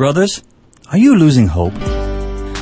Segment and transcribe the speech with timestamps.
[0.00, 0.42] Brothers,
[0.90, 1.74] are you losing hope?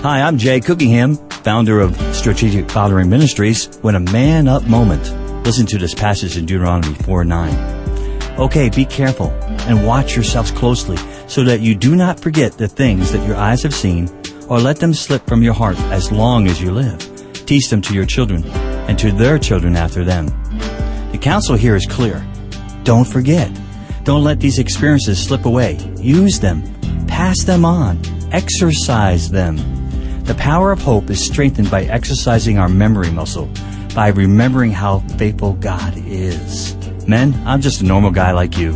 [0.03, 3.79] Hi, I'm Jay Cookingham, founder of Strategic Fathering Ministries.
[3.81, 5.05] When a man up moment.
[5.47, 8.41] Listen to this passage in Deuteronomy 4 9.
[8.41, 9.31] Okay, be careful
[9.69, 10.97] and watch yourselves closely
[11.29, 14.09] so that you do not forget the things that your eyes have seen
[14.49, 16.99] or let them slip from your heart as long as you live.
[17.47, 18.45] Teach them to your children
[18.89, 20.27] and to their children after them.
[21.13, 22.27] The counsel here is clear.
[22.83, 23.49] Don't forget.
[24.03, 25.79] Don't let these experiences slip away.
[26.01, 26.65] Use them.
[27.19, 28.01] Pass them on.
[28.31, 29.57] Exercise them.
[30.23, 33.51] The power of hope is strengthened by exercising our memory muscle,
[33.93, 36.77] by remembering how faithful God is.
[37.09, 38.75] Men, I'm just a normal guy like you.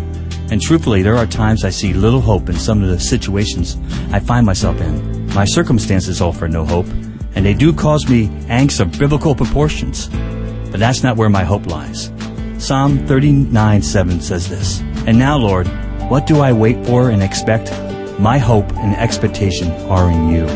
[0.50, 3.78] And truthfully, there are times I see little hope in some of the situations
[4.12, 5.32] I find myself in.
[5.34, 6.88] My circumstances offer no hope,
[7.36, 10.08] and they do cause me angst of biblical proportions.
[10.08, 12.10] But that's not where my hope lies.
[12.58, 15.68] Psalm 39 7 says this And now, Lord,
[16.10, 17.70] what do I wait for and expect?
[18.18, 20.46] My hope and expectation are in you.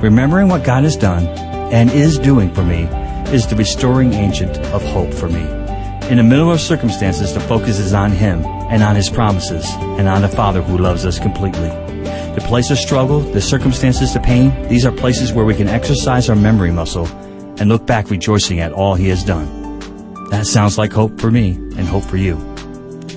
[0.00, 1.26] Remembering what God has done
[1.72, 2.84] and is doing for me
[3.32, 5.42] is the restoring agent of hope for me.
[6.10, 9.66] In the middle of circumstances, the focus is on Him and on His promises
[9.98, 11.70] and on the Father who loves us completely.
[12.34, 16.28] The place of struggle, the circumstances, the pain, these are places where we can exercise
[16.28, 17.06] our memory muscle
[17.58, 19.46] and look back rejoicing at all He has done.
[20.30, 22.55] That sounds like hope for me and hope for you.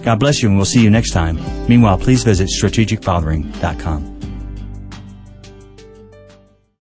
[0.04, 1.40] God bless you and we'll see you next time.
[1.68, 4.16] Meanwhile, please visit strategicfathering.com.